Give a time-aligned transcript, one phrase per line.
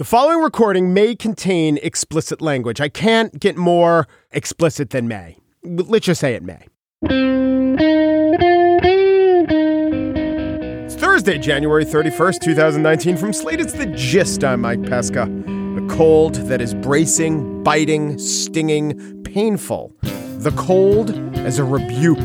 [0.00, 2.80] The following recording may contain explicit language.
[2.80, 5.36] I can't get more explicit than may.
[5.62, 6.64] Let's just say it may.
[10.86, 13.18] It's Thursday, January 31st, 2019.
[13.18, 14.42] From Slate, it's The Gist.
[14.42, 15.24] I'm Mike Pesca.
[15.24, 19.94] A cold that is bracing, biting, stinging, painful.
[20.00, 21.10] The cold
[21.40, 22.24] as a rebuke.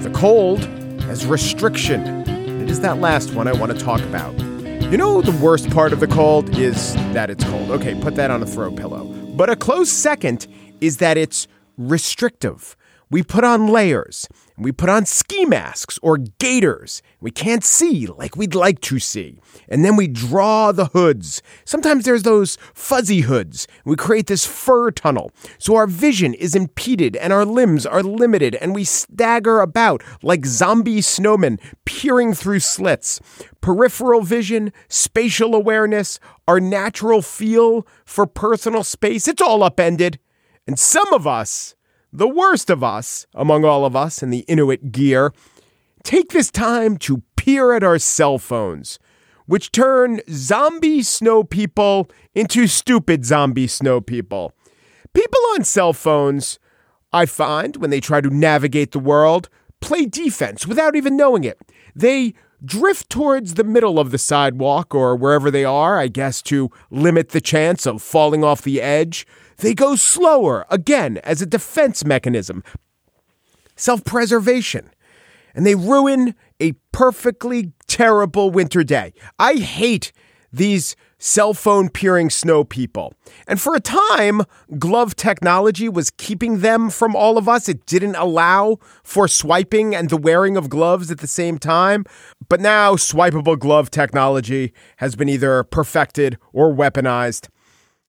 [0.00, 0.64] The cold
[1.10, 2.22] as restriction.
[2.62, 4.34] It is that last one I want to talk about.
[4.92, 7.70] You know, the worst part of the cold is that it's cold.
[7.70, 9.04] Okay, put that on a throw pillow.
[9.34, 10.46] But a close second
[10.82, 12.76] is that it's restrictive.
[13.08, 14.28] We put on layers,
[14.58, 17.02] we put on ski masks or gaiters.
[17.20, 19.38] We can't see like we'd like to see.
[19.68, 21.42] And then we draw the hoods.
[21.64, 23.66] Sometimes there's those fuzzy hoods.
[23.84, 25.32] We create this fur tunnel.
[25.58, 30.44] So our vision is impeded and our limbs are limited and we stagger about like
[30.44, 33.20] zombie snowmen peering through slits.
[33.60, 40.18] Peripheral vision, spatial awareness, our natural feel for personal space, it's all upended.
[40.66, 41.74] And some of us,
[42.12, 45.32] the worst of us, among all of us in the Inuit gear,
[46.04, 48.98] take this time to peer at our cell phones,
[49.46, 54.52] which turn zombie snow people into stupid zombie snow people.
[55.14, 56.58] People on cell phones,
[57.12, 59.48] I find, when they try to navigate the world,
[59.80, 61.58] play defense without even knowing it.
[61.94, 66.70] They drift towards the middle of the sidewalk or wherever they are, I guess, to
[66.90, 69.26] limit the chance of falling off the edge.
[69.58, 72.62] They go slower, again, as a defense mechanism,
[73.76, 74.90] self preservation.
[75.54, 79.12] And they ruin a perfectly terrible winter day.
[79.38, 80.12] I hate
[80.52, 83.14] these cell phone peering snow people.
[83.46, 84.42] And for a time,
[84.78, 87.68] glove technology was keeping them from all of us.
[87.68, 92.04] It didn't allow for swiping and the wearing of gloves at the same time.
[92.48, 97.48] But now, swipeable glove technology has been either perfected or weaponized.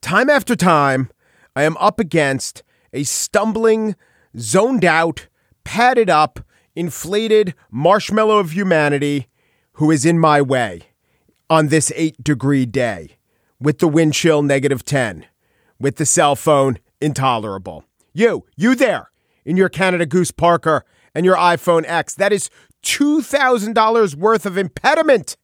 [0.01, 1.09] Time after time,
[1.55, 3.95] I am up against a stumbling,
[4.37, 5.27] zoned out,
[5.63, 6.39] padded up,
[6.75, 9.27] inflated marshmallow of humanity
[9.73, 10.83] who is in my way
[11.49, 13.17] on this eight degree day
[13.59, 15.25] with the wind chill negative 10,
[15.79, 17.85] with the cell phone intolerable.
[18.13, 19.11] You, you there
[19.45, 22.49] in your Canada Goose Parker and your iPhone X, that is
[22.83, 25.37] $2,000 worth of impediment.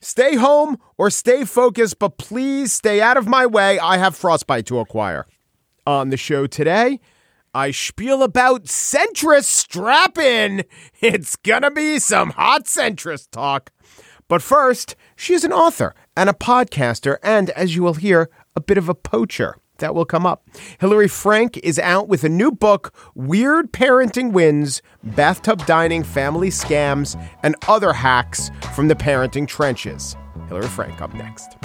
[0.00, 3.78] Stay home or stay focused, but please stay out of my way.
[3.78, 5.26] I have frostbite to acquire.
[5.86, 7.00] On the show today,
[7.52, 10.62] I spiel about centrist strapping.
[11.00, 13.72] It's gonna be some hot centrist talk.
[14.28, 18.78] But first, she's an author and a podcaster, and as you will hear, a bit
[18.78, 19.56] of a poacher.
[19.78, 20.46] That will come up.
[20.78, 27.20] Hillary Frank is out with a new book, Weird Parenting Wins Bathtub Dining Family Scams
[27.42, 30.14] and Other Hacks from the Parenting Trenches.
[30.48, 31.56] Hillary Frank up next.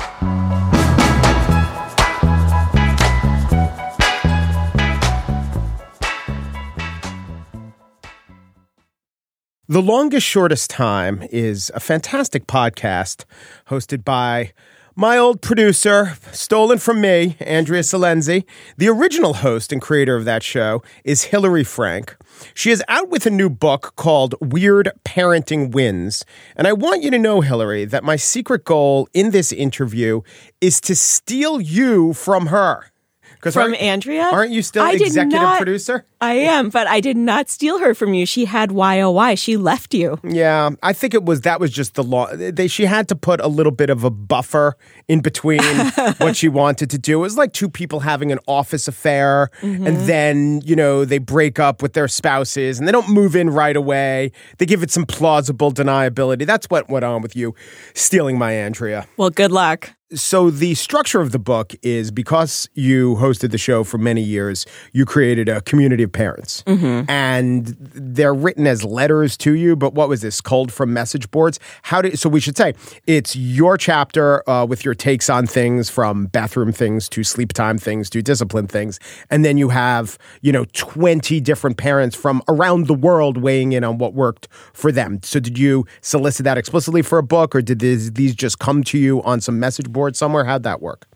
[9.70, 13.26] The Longest Shortest Time is a fantastic podcast
[13.70, 14.54] hosted by
[14.96, 18.46] my old producer, stolen from me, Andrea Silenzi.
[18.78, 22.16] The original host and creator of that show is Hillary Frank.
[22.54, 26.24] She is out with a new book called Weird Parenting Wins.
[26.56, 30.22] And I want you to know, Hillary, that my secret goal in this interview
[30.62, 32.94] is to steal you from her.
[33.42, 34.30] From Andrea?
[34.32, 36.06] Aren't you still I did executive not- producer?
[36.20, 38.26] I am, but I did not steal her from you.
[38.26, 39.36] She had YOY.
[39.36, 40.20] She left you.
[40.24, 42.28] Yeah, I think it was that was just the law.
[42.36, 44.76] They she had to put a little bit of a buffer
[45.08, 45.62] in between
[46.18, 47.20] what she wanted to do.
[47.20, 50.06] It was like two people having an office affair, and mm-hmm.
[50.08, 53.76] then you know they break up with their spouses, and they don't move in right
[53.76, 54.32] away.
[54.58, 56.48] They give it some plausible deniability.
[56.48, 57.54] That's what went on with you
[57.94, 59.08] stealing my Andrea.
[59.18, 59.94] Well, good luck.
[60.14, 64.66] So the structure of the book is because you hosted the show for many years,
[64.94, 66.64] you created a community of parents,
[67.10, 69.76] and they're written as letters to you.
[69.76, 70.40] But what was this?
[70.40, 71.60] Cold from message boards.
[71.82, 72.18] How did?
[72.18, 72.74] So we should say
[73.06, 77.78] it's your chapter uh, with your takes on things from bathroom things to sleep time
[77.78, 82.88] things to discipline things, and then you have you know twenty different parents from around
[82.88, 85.20] the world weighing in on what worked for them.
[85.24, 88.86] So did you solicit that explicitly for a book, or did these, these just come
[88.86, 90.46] to you on some message board somewhere?
[90.46, 91.08] How'd that work?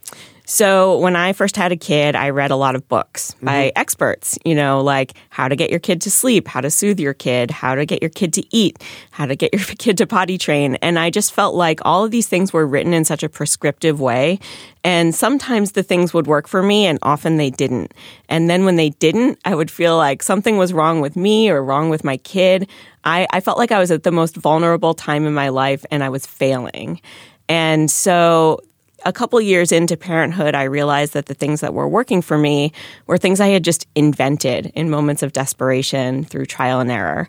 [0.51, 3.45] So, when I first had a kid, I read a lot of books mm-hmm.
[3.45, 6.99] by experts, you know, like how to get your kid to sleep, how to soothe
[6.99, 10.05] your kid, how to get your kid to eat, how to get your kid to
[10.07, 10.75] potty train.
[10.81, 14.01] And I just felt like all of these things were written in such a prescriptive
[14.01, 14.39] way.
[14.83, 17.93] And sometimes the things would work for me, and often they didn't.
[18.27, 21.63] And then when they didn't, I would feel like something was wrong with me or
[21.63, 22.67] wrong with my kid.
[23.05, 26.03] I, I felt like I was at the most vulnerable time in my life and
[26.03, 26.99] I was failing.
[27.47, 28.59] And so
[29.05, 32.71] a couple years into parenthood, I realized that the things that were working for me
[33.07, 37.27] were things I had just invented in moments of desperation through trial and error.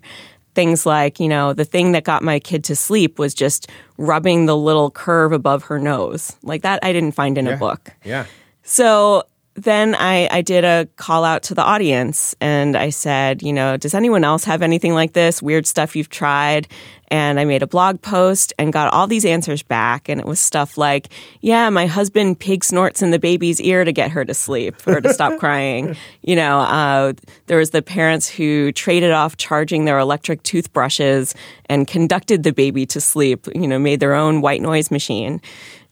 [0.55, 4.45] Things like, you know, the thing that got my kid to sleep was just rubbing
[4.45, 6.35] the little curve above her nose.
[6.43, 7.53] Like that, I didn't find in Yeah.
[7.53, 7.89] a book.
[8.03, 8.25] Yeah.
[8.61, 9.23] So
[9.55, 13.77] then I, I did a call out to the audience and I said, you know,
[13.77, 15.41] does anyone else have anything like this?
[15.41, 16.67] Weird stuff you've tried?
[17.09, 20.09] And I made a blog post and got all these answers back.
[20.09, 21.09] And it was stuff like,
[21.41, 24.99] yeah, my husband pig snorts in the baby's ear to get her to sleep or
[24.99, 25.95] to stop crying.
[26.23, 27.13] You know, uh,
[27.45, 31.35] there was the parents who traded off charging their electric toothbrushes
[31.67, 35.39] and conducted the baby to sleep, you know, made their own white noise machine.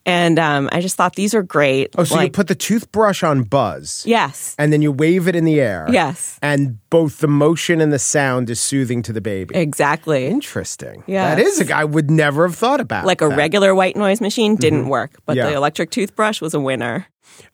[0.05, 1.91] And um, I just thought these are great.
[1.97, 4.03] Oh, so you put the toothbrush on buzz.
[4.05, 4.55] Yes.
[4.57, 5.85] And then you wave it in the air.
[5.91, 6.39] Yes.
[6.41, 9.55] And both the motion and the sound is soothing to the baby.
[9.55, 10.25] Exactly.
[10.25, 11.03] Interesting.
[11.05, 11.35] Yeah.
[11.35, 13.05] That is a I would never have thought about.
[13.05, 13.37] Like a that.
[13.37, 15.49] regular white noise machine didn't work, but Yeah.
[15.49, 17.05] the electric toothbrush was a winner.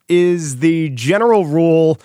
[0.08, 1.98] is the general rule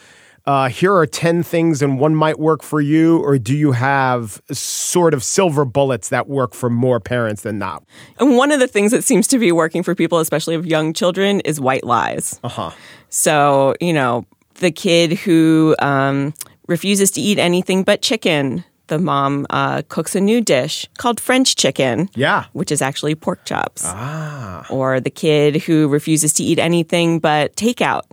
[0.46, 4.42] uh, here are 10 things and one might work for you or do you have
[4.52, 7.84] sort of silver bullets that work for more parents than not
[8.20, 10.94] And one of the things that seems to be working for people, especially of young
[10.94, 12.40] children, is white lies.
[12.44, 12.72] uh-huh
[13.10, 14.26] So, you know,
[14.56, 16.34] the kid who um,
[16.68, 21.56] refuses to eat anything but chicken, the mom uh, cooks a new dish called French
[21.56, 22.10] chicken.
[22.16, 23.84] yeah which is actually pork chops.
[23.86, 24.66] Ah.
[24.70, 28.04] Or the kid who refuses to eat anything but takeout.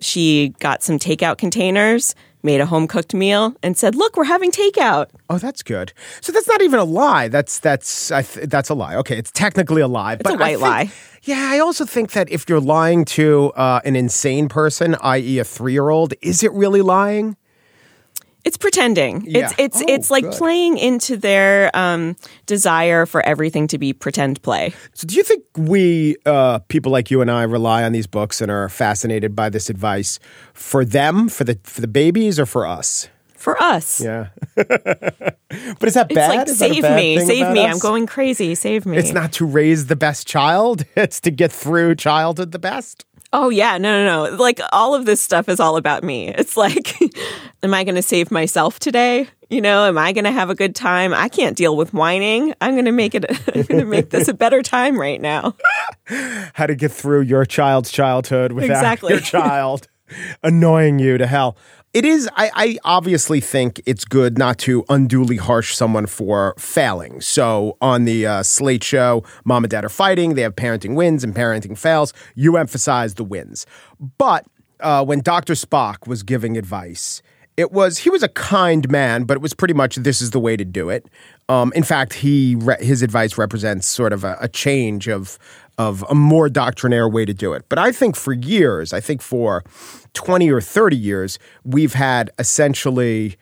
[0.00, 4.50] She got some takeout containers, made a home cooked meal, and said, "Look, we're having
[4.50, 5.92] takeout." oh that's good
[6.22, 9.30] so that's not even a lie that's that's I th- that's a lie okay it's
[9.30, 10.90] technically a lie but a white think- lie.
[11.24, 15.44] yeah i also think that if you're lying to uh, an insane person i.e a
[15.44, 17.36] three-year-old is it really lying
[18.48, 19.24] It's pretending.
[19.26, 19.38] Yeah.
[19.44, 20.32] It's it's Oh, it's like good.
[20.32, 22.16] playing into their um,
[22.46, 24.72] desire for everything to be pretend play.
[24.94, 28.40] So, do you think we, uh, people like you and I, rely on these books
[28.40, 30.18] and are fascinated by this advice
[30.54, 33.08] for them, for the for the babies, or for us?
[33.36, 34.28] For us, Yeah.
[34.56, 36.28] but is that it's bad?
[36.28, 37.64] like Is that save bad me, save me.
[37.64, 37.74] us?
[37.74, 38.54] I'm going crazy.
[38.56, 38.96] Save me.
[38.98, 43.04] It's not to raise the best child; it's to get through childhood the best.
[43.32, 44.36] Oh yeah, no, no, no.
[44.36, 46.28] Like all of this stuff is all about me.
[46.28, 46.94] It's like,
[47.62, 49.28] am I going to save myself today?
[49.50, 51.12] You know, am I going to have a good time?
[51.14, 52.54] I can't deal with whining.
[52.60, 53.24] I'm going to make it.
[53.54, 55.54] I'm going to make this a better time right now.
[56.54, 59.12] How to get through your child's childhood without Exactly.
[59.12, 59.88] your child
[60.42, 61.56] annoying you to hell.
[61.94, 62.28] It is.
[62.36, 67.20] I, I obviously think it's good not to unduly harsh someone for failing.
[67.22, 70.34] So on the uh, Slate show, mom and dad are fighting.
[70.34, 72.12] They have parenting wins and parenting fails.
[72.34, 73.64] You emphasize the wins.
[74.18, 74.46] But
[74.80, 75.54] uh, when Dr.
[75.54, 77.22] Spock was giving advice,
[77.56, 80.38] it was he was a kind man, but it was pretty much this is the
[80.38, 81.06] way to do it.
[81.48, 85.38] Um, in fact, he re- his advice represents sort of a, a change of
[85.78, 87.64] of a more doctrinaire way to do it.
[87.68, 89.62] But I think for years, I think for
[90.12, 93.36] twenty or thirty years, we've had essentially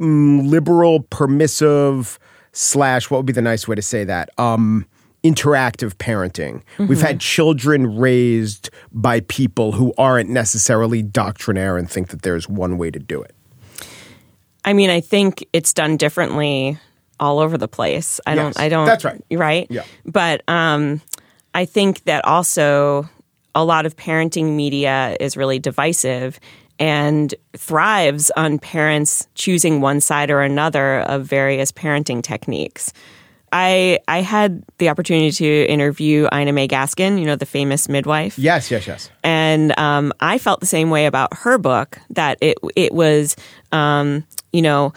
[0.00, 2.18] mm, liberal, permissive
[2.52, 4.86] slash what would be the nice way to say that um,
[5.24, 6.62] interactive parenting.
[6.78, 12.78] We've had children raised by people who aren't necessarily doctrinaire and think that there's one
[12.78, 13.34] way to do it.
[14.64, 16.78] I mean, I think it's done differently
[17.20, 18.20] all over the place.
[18.26, 18.60] I Yes, don't.
[18.64, 18.86] I don't.
[18.86, 19.22] that's right.
[19.30, 19.66] Right.
[19.70, 19.84] Yeah.
[20.04, 21.00] But um,
[21.54, 23.08] I think that also
[23.54, 26.40] a lot of parenting media is really divisive
[26.78, 32.92] and thrives on parents choosing one side or another of various parenting techniques.
[33.52, 38.36] I I had the opportunity to interview Ina May Gaskin, you know, the famous midwife.
[38.36, 39.10] Yes, yes, yes.
[39.22, 43.36] and um, I felt the same way about her book that it it was
[43.70, 44.92] um, you know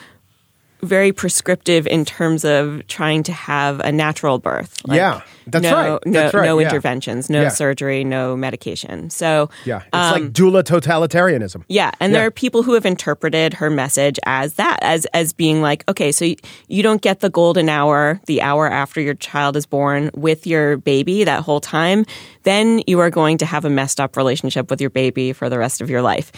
[0.81, 4.79] very prescriptive in terms of trying to have a natural birth.
[4.86, 6.05] Like, Yeah, that's no, right.
[6.05, 6.67] No, That's right, no yeah.
[6.67, 7.50] interventions, no Yeah.
[7.50, 9.10] surgery, no medication.
[9.10, 11.63] So Yeah, it's um, like doula totalitarianism.
[11.67, 12.19] yeah, and Yeah.
[12.19, 16.12] there are people who have interpreted her message as that, as as being like, okay,
[16.12, 16.36] so you,
[16.67, 20.77] you don't get the golden hour, the hour after your child is born with your
[20.77, 22.05] baby that whole time,
[22.43, 25.57] then you are going to have a messed up relationship with your baby for the
[25.57, 26.31] rest of your life.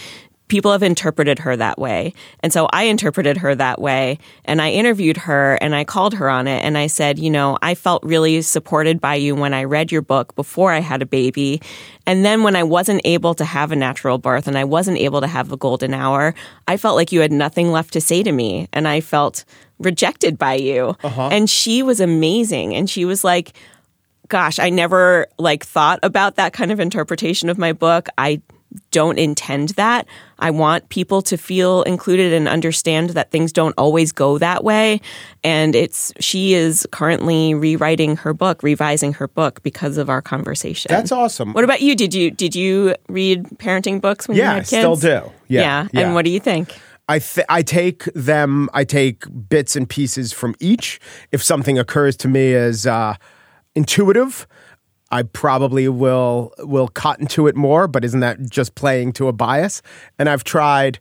[0.49, 2.13] People have interpreted her that way.
[2.41, 4.19] And so I interpreted her that way.
[4.43, 6.65] And I interviewed her and I called her on it.
[6.65, 10.01] And I said, you know, I felt really supported by you when I read your
[10.01, 11.61] book before I had a baby.
[12.05, 15.21] And then when I wasn't able to have a natural birth and I wasn't able
[15.21, 16.33] to have a golden hour,
[16.67, 18.67] I felt like you had nothing left to say to me.
[18.73, 19.45] And I felt
[19.77, 20.95] rejected by you.
[21.03, 21.29] Uh-huh.
[21.31, 22.75] And she was amazing.
[22.75, 23.53] And she was like,
[24.27, 28.07] gosh, I never like thought about that kind of interpretation of my book.
[28.17, 28.41] I
[28.91, 30.07] don't intend that.
[30.37, 35.01] I want people to feel included and understand that things don't always go that way.
[35.43, 40.89] And it's she is currently rewriting her book, revising her book because of our conversation.
[40.89, 41.53] That's awesome.
[41.53, 41.95] What about you?
[41.95, 44.69] Did you did you read parenting books when yeah, you had kids?
[44.69, 45.31] still do.
[45.47, 46.01] Yeah, yeah.
[46.01, 46.79] And what do you think?
[47.07, 48.69] I th- I take them.
[48.71, 50.99] I take bits and pieces from each.
[51.31, 53.15] If something occurs to me as uh,
[53.75, 54.47] intuitive,
[55.11, 57.87] I probably will will cotton to it more.
[57.87, 59.81] But isn't that just playing to a bias?
[60.17, 60.99] And I've tried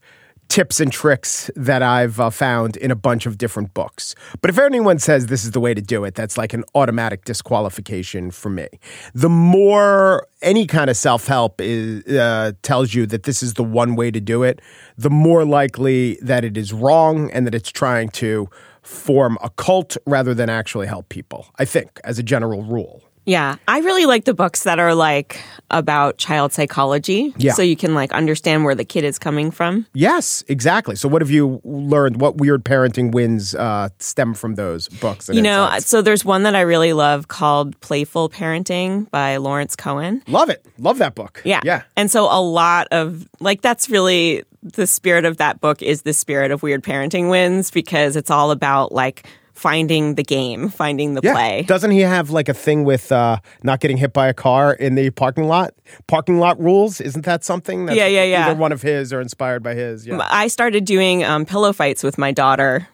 [0.48, 4.14] tips and tricks that I've uh, found in a bunch of different books.
[4.40, 7.24] But if anyone says this is the way to do it, that's like an automatic
[7.24, 8.66] disqualification for me.
[9.14, 13.94] The more any kind of self help uh, tells you that this is the one
[13.94, 14.60] way to do it,
[14.96, 18.48] the more likely that it is wrong and that it's trying to
[18.82, 21.46] form a cult rather than actually help people.
[21.58, 23.02] I think, as a general rule.
[23.28, 25.38] Yeah, I really like the books that are like
[25.70, 27.34] about child psychology.
[27.36, 27.52] Yeah.
[27.52, 29.86] So you can like understand where the kid is coming from.
[29.92, 30.96] Yes, exactly.
[30.96, 32.22] So, what have you learned?
[32.22, 35.28] What weird parenting wins uh, stem from those books?
[35.28, 35.88] and You know, insights?
[35.88, 40.22] so there's one that I really love called Playful Parenting by Lawrence Cohen.
[40.26, 40.64] love it.
[40.78, 41.42] Love that book.
[41.44, 41.60] Yeah.
[41.64, 41.82] yeah.
[41.96, 46.14] And so a lot of like that's really the spirit of that book is the
[46.14, 49.26] spirit of weird parenting wins because it's all about like
[49.58, 51.32] finding the game, finding the Yeah.
[51.34, 51.62] play.
[51.66, 54.94] Doesn't he have like a thing with uh, not getting hit by a car in
[54.94, 55.74] the parking lot?
[56.06, 57.00] Parking lot rules?
[57.00, 57.86] Isn't that something?
[57.86, 58.46] That's Yeah, yeah, yeah.
[58.46, 60.06] Either one of his or inspired by his.
[60.06, 60.18] Yeah.
[60.30, 62.86] I started doing um, pillow fights with my daughter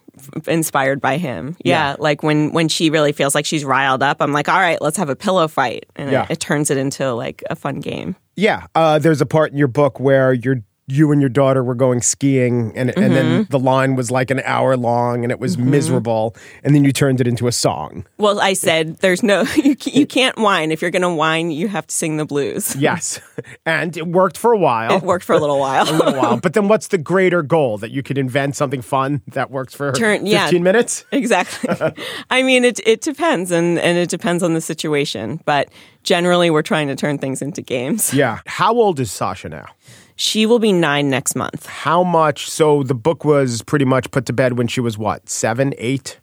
[0.46, 1.56] inspired by him.
[1.64, 1.96] Yeah, Yeah.
[1.98, 4.96] like when when she really feels like she's riled up, I'm like, "All right, let's
[4.96, 6.22] have a pillow fight." And Yeah.
[6.24, 8.16] it, it turns it into like a fun game.
[8.36, 8.66] Yeah.
[8.74, 12.02] Uh, there's a part in your book where you're you and your daughter were going
[12.02, 13.14] skiing and and Mm-hmm.
[13.14, 16.92] then the line was like an hour long and it was miserable and then you
[16.92, 18.04] turned it into a song.
[18.18, 20.70] Well, I said there's no you you can't whine.
[20.72, 22.76] If you're going to whine, you have to sing the blues.
[22.84, 23.18] Yes.
[23.64, 24.96] and it worked for a while.
[24.98, 25.84] It worked for a little while.
[25.88, 26.36] a little while.
[26.38, 29.92] But then what's the greater goal that you could invent something fun that works for
[29.92, 30.50] Turn- 15 yeah.
[30.60, 31.04] minutes?
[31.12, 31.94] Exactly.
[32.30, 35.40] I mean, it it depends, and and it depends on the situation.
[35.46, 35.68] But
[36.02, 38.12] generally, we're trying to turn things into games.
[38.12, 38.40] Yeah.
[38.46, 39.66] How old is Sasha now?
[40.16, 41.66] She will be nine next month.
[41.66, 42.48] How much?
[42.48, 46.20] So the book was pretty much put to bed when she was what, seven, eight?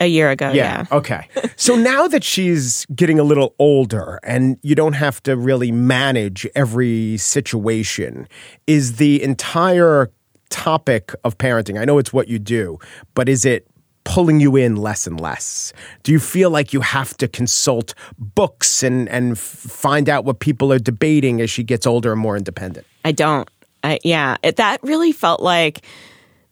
[0.00, 0.86] A year ago, yeah.
[0.92, 1.28] Okay.
[1.56, 6.46] so now that she's getting a little older and you don't have to really manage
[6.54, 8.28] every situation,
[8.66, 10.10] is the entire
[10.50, 12.78] topic of parenting, I know it's what you do,
[13.14, 13.66] but is it
[14.04, 15.72] pulling you in less and less?
[16.02, 20.72] Do you feel like you have to consult books and, and find out what people
[20.72, 22.86] are debating as she gets older and more independent?
[23.08, 23.48] I don't.
[23.82, 25.82] I, yeah, it, that really felt like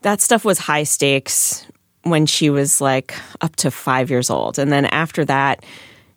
[0.01, 1.67] that stuff was high stakes
[2.03, 4.59] when she was like up to five years old.
[4.59, 5.67] And then after that,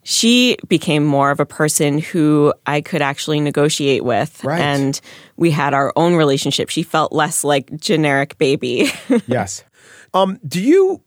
[0.03, 4.41] she became more of a person who I could actually negotiate with.
[4.45, 4.61] Right.
[4.61, 5.01] And
[5.35, 6.69] we had our own relationship.
[6.69, 8.89] She felt less like generic baby.
[9.27, 9.65] yes.
[10.13, 11.01] Um, do you?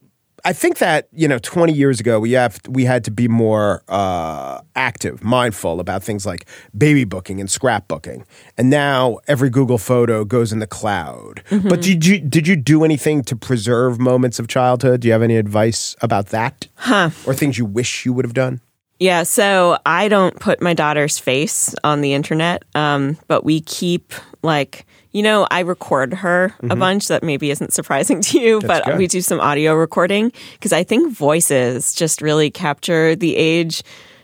[0.44, 3.82] I think that you know, twenty years ago, we have we had to be more
[3.88, 6.46] uh, active, mindful about things like
[6.76, 8.24] baby booking and scrapbooking,
[8.58, 11.42] and now every Google photo goes in the cloud.
[11.50, 15.00] But did you did you do anything to preserve moments of childhood?
[15.00, 16.66] Do you have any advice about that?
[16.74, 17.10] Huh?
[17.26, 18.60] Or things you wish you would have done?
[18.98, 24.12] Yeah, so I don't put my daughter's face on the internet, um, but we keep
[24.42, 26.78] like you know I record her a mm-hmm.
[26.78, 27.08] bunch.
[27.08, 28.98] That maybe isn't surprising to you, but uh, good.
[28.98, 33.82] we do some audio recording because I think voices just really capture the age.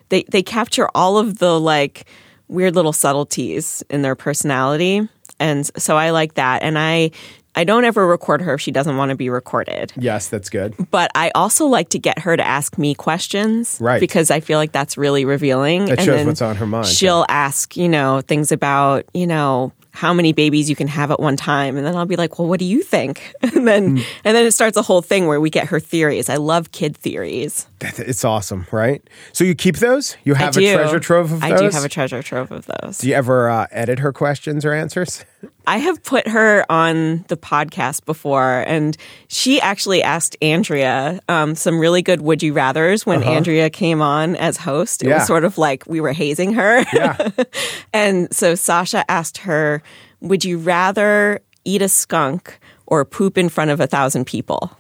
[0.09, 2.07] They they capture all of the like
[2.49, 6.63] weird little subtleties in their personality, and so I like that.
[6.63, 7.11] And I
[7.59, 10.77] I don't ever record her if she doesn't want to be recorded Yes, that's good.
[10.93, 13.99] but I also like to get her to ask me questions, Right.
[14.01, 15.87] Because I feel like that's really revealing.
[15.87, 19.27] That and shows then what's on her mind, She'll ask, you know, things about, you
[19.27, 22.39] know, how many babies you can have at one time, and then I'll be like,
[22.39, 24.03] "Well, what do you think?" And then, Hmm.
[24.25, 26.29] and then it starts a whole thing where we get her theories.
[26.29, 27.67] I love kid theories.
[27.81, 29.03] That- It's awesome, right?
[29.33, 30.17] So you keep those?
[30.25, 31.61] You have I a treasure trove of I those?
[31.61, 32.99] do have a treasure trove of those.
[32.99, 35.25] Do you ever uh, edit her questions or answers?
[35.67, 38.97] I have put her on the podcast before, and
[39.29, 44.35] she actually asked Andrea um, some really good would you rather's when Andrea came on
[44.37, 45.03] as host.
[45.03, 45.11] It Uh-huh.
[45.15, 45.19] Yeah.
[45.19, 46.85] was sort of like we were hazing her.
[46.93, 47.29] Yeah.
[47.93, 49.83] and so Sasha asked her,
[50.21, 54.71] Would you rather eat a skunk or poop in front of a thousand people?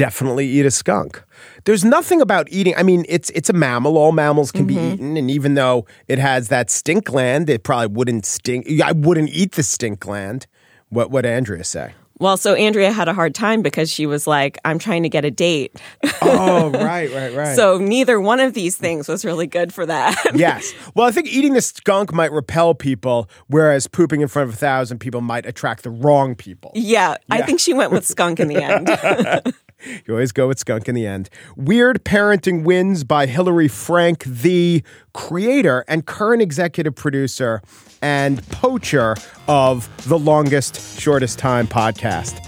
[0.00, 1.22] Definitely eat a skunk.
[1.66, 2.74] There's nothing about eating.
[2.74, 3.98] I mean, it's it's a mammal.
[3.98, 4.88] All mammals can Mm-hmm.
[4.88, 8.66] be eaten, and even though it has that stink gland, it probably wouldn't stink.
[8.82, 10.46] I wouldn't eat the stink gland.
[10.88, 11.92] What would Andrea say?
[12.18, 15.24] Well, so Andrea had a hard time because she was like, I'm trying to get
[15.24, 15.74] a date.
[16.20, 17.56] Oh, right, right, right.
[17.56, 20.14] so neither one of these things was really good for that.
[20.34, 20.74] yes.
[20.94, 24.58] Well, I think eating the skunk might repel people, whereas pooping in front of a
[24.58, 26.72] thousand people might attract the wrong people.
[26.74, 29.54] Yeah, I think she went with skunk in the end.
[29.84, 31.30] You always go with skunk in the end.
[31.56, 34.82] Weird Parenting Wins by Hillary Frank, the
[35.12, 37.62] creator and current executive producer
[38.02, 39.16] and poacher
[39.48, 42.44] of the longest, shortest time podcast.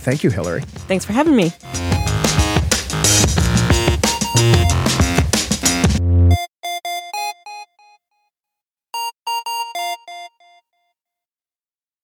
[0.00, 0.62] Thank you, Hillary.
[0.62, 1.52] Thanks for having me.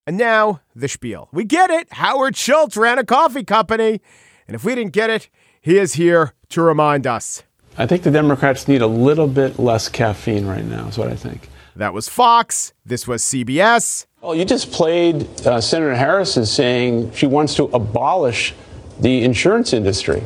[0.07, 1.29] And now, the spiel.
[1.31, 1.93] We get it.
[1.93, 4.01] Howard Schultz ran a coffee company.
[4.51, 5.29] And if we didn't get it,
[5.61, 7.45] he is here to remind us.
[7.79, 11.15] I think the Democrats need a little bit less caffeine right now, is what I
[11.15, 11.49] think.
[11.77, 12.73] That was Fox.
[12.85, 14.07] This was CBS.
[14.21, 18.53] Well, you just played uh, Senator Harrison saying she wants to abolish
[18.99, 20.21] the insurance industry.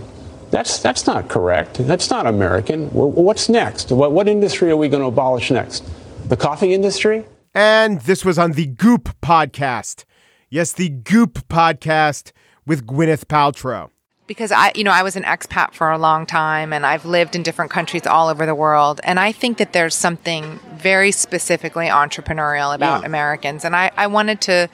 [0.50, 1.86] That's, that's not correct.
[1.86, 2.88] That's not American.
[2.94, 3.92] What's next?
[3.92, 5.84] What, what industry are we going to abolish next?
[6.30, 7.26] The coffee industry?
[7.52, 10.04] And this was on the Goop podcast.
[10.48, 12.32] Yes, the Goop podcast
[12.64, 13.90] with Gwyneth Paltrow
[14.26, 17.36] because I, you know, I was an expat for a long time and I've lived
[17.36, 19.00] in different countries all over the world.
[19.04, 23.06] And I think that there's something very specifically entrepreneurial about yeah.
[23.06, 23.64] Americans.
[23.64, 24.68] And I, I wanted to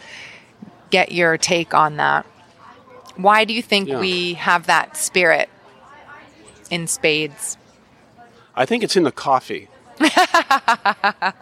[0.91, 2.27] get your take on that.
[3.17, 3.99] Why do you think yeah.
[3.99, 5.49] we have that spirit
[6.71, 7.57] in spades?
[8.55, 9.69] I think it's in the coffee.
[10.01, 11.35] uh,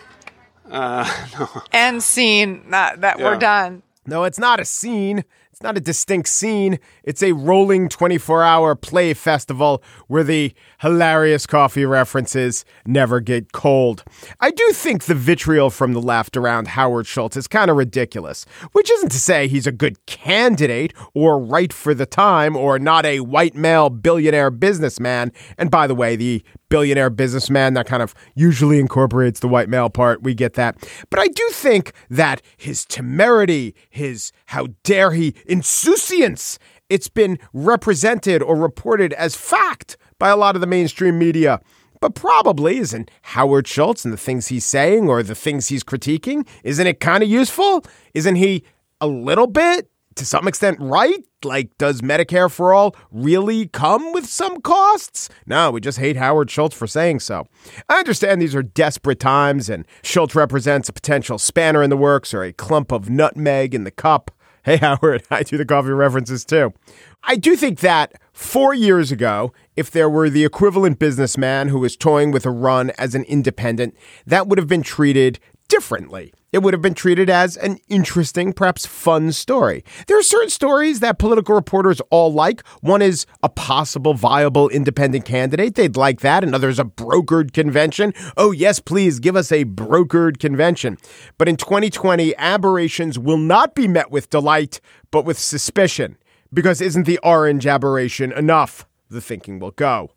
[1.39, 1.49] no.
[1.73, 3.25] And scene that, that yeah.
[3.25, 3.83] we're done.
[4.07, 5.25] No, it's not a scene.
[5.59, 6.79] It's not a distinct scene.
[7.03, 14.05] It's a rolling 24 hour play festival where the hilarious coffee references never get cold.
[14.39, 18.47] I do think the vitriol from the left around Howard Schultz is kind of ridiculous,
[18.71, 23.05] which isn't to say he's a good candidate or right for the time or not
[23.05, 25.33] a white male billionaire businessman.
[25.59, 29.91] And by the way, the billionaire businessman that kind of usually incorporates the white male
[29.91, 30.23] part.
[30.23, 30.77] We get that.
[31.11, 36.59] But I do think that his temerity, his how dare he insouciance,
[36.89, 41.61] it's been represented or reported as fact by a lot of the mainstream media.
[42.01, 46.47] But probably isn't Howard Schultz and the things he's saying or the things he's critiquing,
[46.63, 47.85] isn't it kind of useful?
[48.15, 48.65] Isn't he
[49.01, 51.25] a little bit to some extent right?
[51.45, 55.29] Like, does Medicare for all really come with some costs?
[55.47, 57.47] No, we just hate Howard Schultz for saying so.
[57.89, 62.35] I understand these are desperate times, and Schultz represents a potential spanner in the works
[62.35, 64.33] or a clump of nutmeg in the cup.
[64.65, 66.75] Hey, Howard, I do the coffee references too.
[67.23, 71.97] I do think that four years ago, if there were the equivalent businessman who was
[71.97, 76.73] toying with a run as an independent, that would have been treated differently it would
[76.73, 79.85] have been treated as an interesting, perhaps fun story.
[80.07, 82.67] There are certain stories that political reporters all like.
[82.81, 85.75] One is a possible viable independent candidate.
[85.75, 86.43] They'd like that.
[86.43, 88.15] Another is a brokered convention.
[88.37, 90.97] Oh, yes, please give us a brokered convention.
[91.37, 94.81] But in 2020, aberrations will not be met with delight,
[95.11, 96.17] but with suspicion.
[96.53, 98.87] Because isn't the orange aberration enough?
[99.11, 100.13] The thinking will go.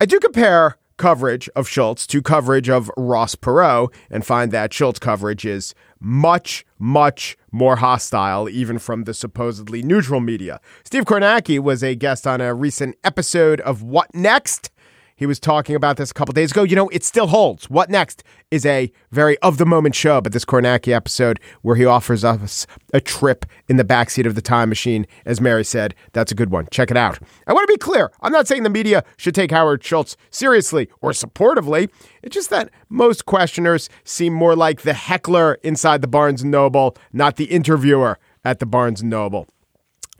[0.00, 4.98] I do compare coverage of Schultz to coverage of Ross Perot and find that Schultz
[4.98, 10.60] coverage is much, much more hostile, even from the supposedly neutral media.
[10.84, 14.70] Steve Kornacki was a guest on a recent episode of What Next?
[15.18, 16.62] He was talking about this a couple days ago.
[16.62, 17.68] You know, it still holds.
[17.68, 21.84] What next is a very of the moment show, but this Kornacki episode where he
[21.84, 26.30] offers us a trip in the backseat of the time machine, as Mary said, that's
[26.30, 26.68] a good one.
[26.70, 27.18] Check it out.
[27.48, 28.12] I want to be clear.
[28.20, 31.90] I'm not saying the media should take Howard Schultz seriously or supportively.
[32.22, 37.34] It's just that most questioners seem more like the heckler inside the Barnes Noble, not
[37.34, 39.48] the interviewer at the Barnes Noble.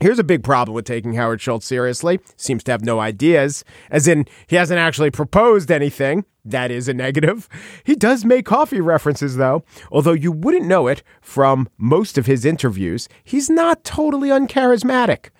[0.01, 2.21] Here's a big problem with taking Howard Schultz seriously.
[2.37, 6.23] Seems to have no ideas, as in, he hasn't actually proposed anything.
[6.45, 7.49] That is a negative.
[7.83, 12.45] He does make coffee references, though, although you wouldn't know it from most of his
[12.45, 13.09] interviews.
[13.25, 15.31] He's not totally uncharismatic.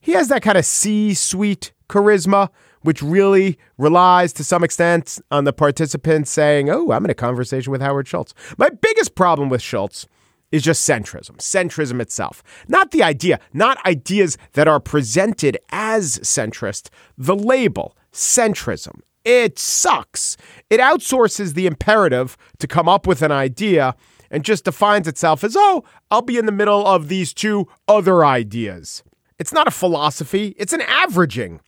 [0.00, 2.48] He has that kind of C suite charisma,
[2.82, 7.70] which really relies to some extent on the participants saying, Oh, I'm in a conversation
[7.70, 8.34] with Howard Schultz.
[8.56, 10.08] My biggest problem with Schultz
[10.50, 12.42] is just centrism, centrism itself.
[12.68, 16.88] Not the idea, not ideas that are presented as centrist.
[17.16, 19.00] The label, centrism.
[19.24, 20.36] It sucks.
[20.70, 23.94] It outsources the imperative to come up with an idea
[24.30, 28.24] and just defines itself as, oh, I'll be in the middle of these two other
[28.24, 29.02] ideas.
[29.38, 31.60] It's not a philosophy, it's an averaging.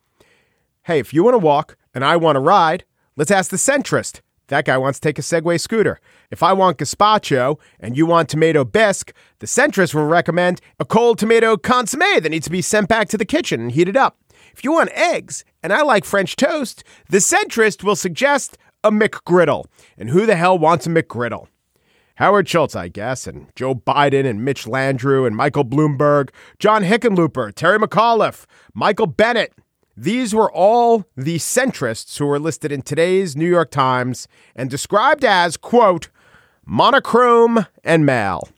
[0.84, 2.84] Hey, if you want to walk and I want to ride,
[3.16, 5.98] let's ask the centrist that guy wants to take a Segway scooter.
[6.30, 11.18] If I want gazpacho and you want tomato bisque, the centrist will recommend a cold
[11.18, 14.18] tomato consomme that needs to be sent back to the kitchen and heated up.
[14.52, 19.64] If you want eggs and I like French toast, the centrist will suggest a McGriddle.
[19.96, 21.46] And who the hell wants a McGriddle?
[22.16, 27.54] Howard Schultz, I guess, and Joe Biden and Mitch Landrieu and Michael Bloomberg, John Hickenlooper,
[27.54, 29.54] Terry McAuliffe, Michael Bennet.
[30.02, 35.26] These were all the centrists who were listed in today's New York Times and described
[35.26, 36.08] as, quote,
[36.64, 38.48] monochrome and male.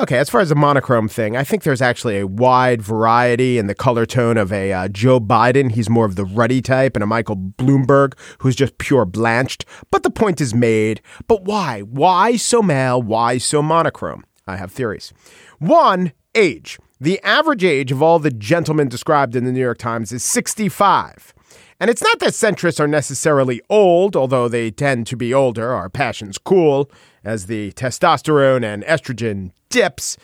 [0.00, 3.68] Okay, as far as the monochrome thing, I think there's actually a wide variety in
[3.68, 5.70] the color tone of a uh, Joe Biden.
[5.70, 9.64] He's more of the ruddy type, and a Michael Bloomberg, who's just pure blanched.
[9.92, 11.00] But the point is made.
[11.28, 11.82] But why?
[11.82, 13.00] Why so male?
[13.00, 14.24] Why so monochrome?
[14.48, 15.12] I have theories.
[15.60, 16.80] One, age.
[17.00, 21.34] The average age of all the gentlemen described in the New York Times is 65.
[21.80, 25.72] And it's not that centrists are necessarily old, although they tend to be older.
[25.72, 26.90] Our passions cool
[27.24, 30.16] as the testosterone and estrogen dips.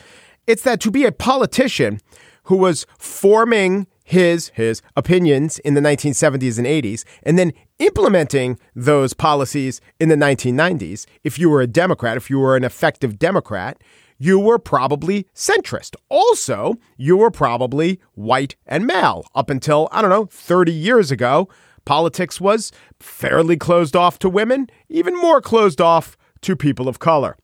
[0.47, 2.01] It's that to be a politician
[2.45, 9.15] who was forming his his opinions in the 1970s and 80s and then implementing those
[9.15, 13.81] policies in the 1990s if you were a democrat if you were an effective democrat
[14.21, 15.97] you were probably centrist.
[16.11, 19.27] Also, you were probably white and male.
[19.35, 21.49] Up until, I don't know, 30 years ago,
[21.87, 27.39] politics was fairly closed off to women, even more closed off to people of color.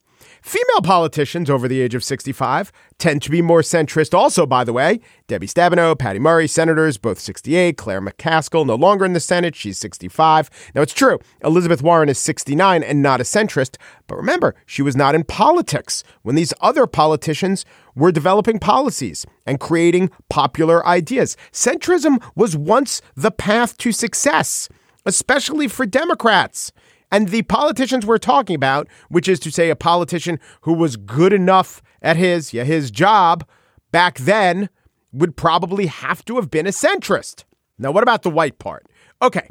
[0.47, 4.71] Female politicians over the age of 65 tend to be more centrist, also, by the
[4.71, 5.01] way.
[5.27, 7.75] Debbie Stabenow, Patty Murray, senators, both 68.
[7.75, 10.49] Claire McCaskill, no longer in the Senate, she's 65.
[10.73, 13.75] Now, it's true, Elizabeth Warren is 69 and not a centrist,
[14.07, 19.59] but remember, she was not in politics when these other politicians were developing policies and
[19.59, 21.35] creating popular ideas.
[21.51, 24.69] Centrism was once the path to success,
[25.05, 26.71] especially for Democrats.
[27.11, 31.33] And the politicians we're talking about, which is to say a politician who was good
[31.33, 33.47] enough at his yeah, his job
[33.91, 34.69] back then
[35.13, 37.45] would probably have to have been a centrist.
[37.79, 38.87] Now, what about the white part?
[39.21, 39.47] Okay.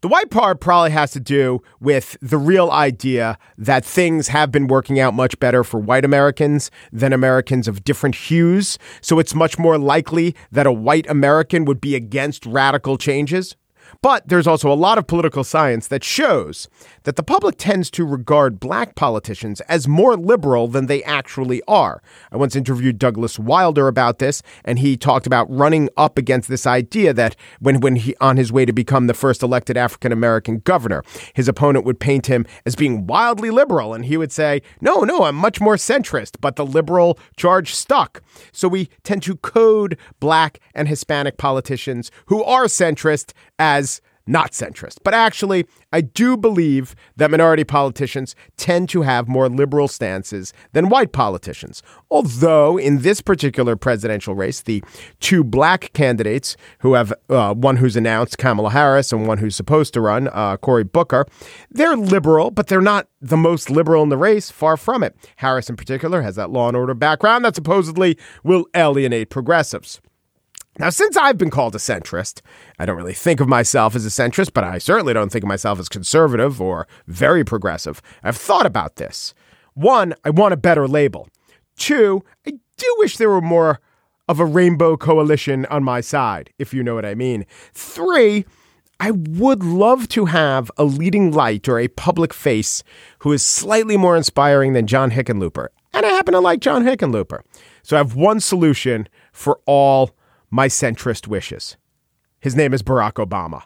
[0.00, 4.66] The white part probably has to do with the real idea that things have been
[4.66, 8.78] working out much better for white Americans than Americans of different hues.
[9.00, 13.56] So it's much more likely that a white American would be against radical changes.
[14.00, 16.68] But there's also a lot of political science that shows
[17.02, 22.00] that the public tends to regard black politicians as more liberal than they actually are.
[22.30, 26.64] I once interviewed Douglas Wilder about this, and he talked about running up against this
[26.64, 30.60] idea that when, when he on his way to become the first elected African American
[30.60, 31.02] governor,
[31.34, 35.24] his opponent would paint him as being wildly liberal, and he would say, No, no,
[35.24, 38.22] I'm much more centrist, but the liberal charge stuck.
[38.52, 43.87] So we tend to code black and Hispanic politicians who are centrist as
[44.28, 44.98] not centrist.
[45.02, 50.88] But actually, I do believe that minority politicians tend to have more liberal stances than
[50.88, 51.82] white politicians.
[52.10, 54.84] Although, in this particular presidential race, the
[55.20, 59.94] two black candidates who have uh, one who's announced, Kamala Harris, and one who's supposed
[59.94, 61.26] to run, uh, Cory Booker,
[61.70, 64.50] they're liberal, but they're not the most liberal in the race.
[64.50, 65.16] Far from it.
[65.36, 70.00] Harris, in particular, has that law and order background that supposedly will alienate progressives.
[70.78, 72.40] Now, since I've been called a centrist,
[72.78, 75.48] I don't really think of myself as a centrist, but I certainly don't think of
[75.48, 78.00] myself as conservative or very progressive.
[78.22, 79.34] I've thought about this.
[79.74, 81.28] One, I want a better label.
[81.76, 83.80] Two, I do wish there were more
[84.28, 87.44] of a rainbow coalition on my side, if you know what I mean.
[87.72, 88.44] Three,
[89.00, 92.84] I would love to have a leading light or a public face
[93.20, 95.68] who is slightly more inspiring than John Hickenlooper.
[95.92, 97.40] And I happen to like John Hickenlooper.
[97.82, 100.10] So I have one solution for all
[100.50, 101.76] my centrist wishes.
[102.40, 103.64] His name is Barack Obama.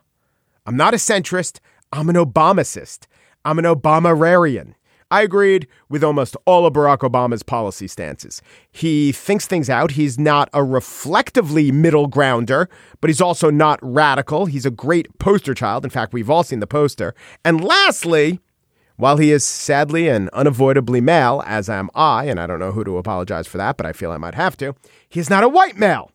[0.67, 1.59] I'm not a centrist,
[1.93, 3.07] I'm an Obamacist.
[3.45, 4.75] I'm an Obamararian.
[5.11, 8.41] I agreed with almost all of Barack Obama's policy stances.
[8.71, 9.91] He thinks things out.
[9.91, 12.71] He's not a reflectively middle grounder,
[13.03, 14.47] but he's also not radical.
[14.47, 15.85] He's a great poster child.
[15.85, 17.15] In fact, we've all seen the poster.
[17.45, 18.41] And lastly,
[18.97, 22.85] while he is sadly and unavoidably male, as am I, and I don't know who
[22.85, 24.75] to apologize for that, but I feel I might have to,
[25.11, 26.11] he's not a white male.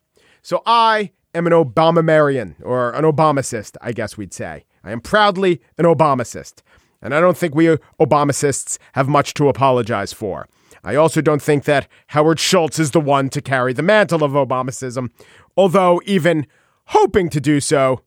[0.48, 4.64] So I am an Obamamarian, or an Obamacist, I guess we'd say.
[4.82, 6.62] I am proudly an Obamacist.
[7.02, 7.66] And I don't think we
[8.00, 10.48] Obamacists have much to apologize for.
[10.82, 14.32] I also don't think that Howard Schultz is the one to carry the mantle of
[14.32, 15.10] Obamacism,
[15.54, 16.46] although even
[16.86, 18.00] hoping to do so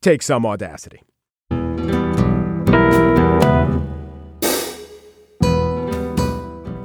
[0.00, 1.00] takes some audacity.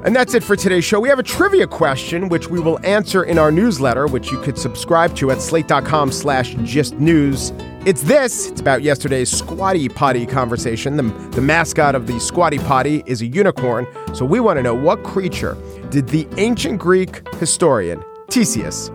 [0.07, 1.01] And that's it for today's show.
[1.01, 4.57] We have a trivia question, which we will answer in our newsletter, which you could
[4.57, 7.51] subscribe to at slate.com slash gist news.
[7.85, 8.47] It's this.
[8.47, 10.95] It's about yesterday's Squatty Potty conversation.
[10.95, 13.85] The, the mascot of the Squatty Potty is a unicorn.
[14.13, 15.57] So we want to know what creature
[15.89, 18.89] did the ancient Greek historian Ctesias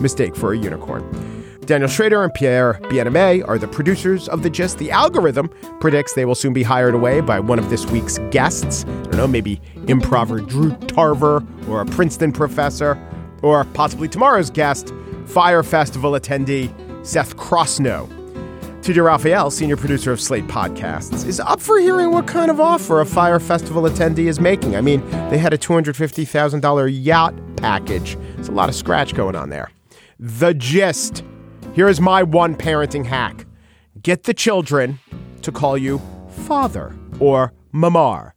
[0.00, 1.02] mistake for a unicorn?
[1.66, 4.78] Daniel Schrader and Pierre Bienaimé are the producers of The Gist.
[4.78, 5.48] The algorithm
[5.80, 8.84] predicts they will soon be hired away by one of this week's guests.
[8.84, 12.98] I don't know, maybe improver Drew Tarver or a Princeton professor,
[13.42, 14.92] or possibly tomorrow's guest,
[15.26, 16.72] Fire Festival attendee
[17.06, 18.08] Seth Crossno.
[18.82, 23.00] TJ Raphael, senior producer of Slate Podcasts, is up for hearing what kind of offer
[23.00, 24.74] a Fire Festival attendee is making.
[24.74, 28.18] I mean, they had a $250,000 yacht package.
[28.34, 29.70] There's a lot of scratch going on there.
[30.18, 31.22] The gist.
[31.74, 33.46] Here is my one parenting hack
[34.02, 34.98] get the children
[35.40, 36.00] to call you
[36.46, 38.32] father or mamar.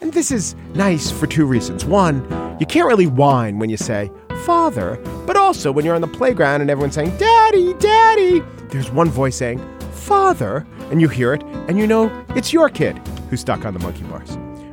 [0.00, 1.84] And this is nice for two reasons.
[1.84, 2.24] One,
[2.58, 4.10] you can't really whine when you say
[4.44, 9.08] father, but also when you're on the playground and everyone's saying daddy, daddy, there's one
[9.08, 9.60] voice saying
[9.92, 12.96] father, and you hear it, and you know it's your kid
[13.28, 14.30] who's stuck on the monkey bars.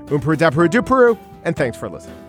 [0.08, 2.27] Umperu, dapperu, duperu, and thanks for listening.